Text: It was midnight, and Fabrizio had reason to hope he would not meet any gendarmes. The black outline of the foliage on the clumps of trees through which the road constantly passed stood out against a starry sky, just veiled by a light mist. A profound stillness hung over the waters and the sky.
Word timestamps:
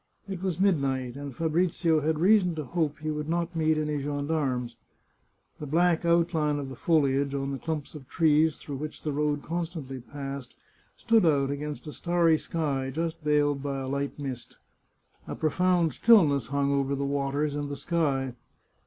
It 0.27 0.41
was 0.41 0.59
midnight, 0.59 1.15
and 1.15 1.35
Fabrizio 1.35 1.99
had 1.99 2.17
reason 2.17 2.55
to 2.55 2.63
hope 2.63 2.97
he 2.97 3.11
would 3.11 3.29
not 3.29 3.55
meet 3.55 3.77
any 3.77 4.01
gendarmes. 4.01 4.75
The 5.59 5.67
black 5.67 6.05
outline 6.05 6.57
of 6.57 6.69
the 6.69 6.75
foliage 6.75 7.35
on 7.35 7.51
the 7.51 7.59
clumps 7.59 7.93
of 7.93 8.07
trees 8.09 8.55
through 8.57 8.77
which 8.77 9.03
the 9.03 9.11
road 9.11 9.43
constantly 9.43 9.99
passed 9.99 10.55
stood 10.97 11.23
out 11.23 11.51
against 11.51 11.85
a 11.85 11.93
starry 11.93 12.39
sky, 12.39 12.89
just 12.91 13.19
veiled 13.21 13.61
by 13.61 13.79
a 13.81 13.87
light 13.87 14.17
mist. 14.17 14.57
A 15.27 15.35
profound 15.35 15.93
stillness 15.93 16.47
hung 16.47 16.71
over 16.73 16.95
the 16.95 17.05
waters 17.05 17.53
and 17.53 17.69
the 17.69 17.77
sky. 17.77 18.33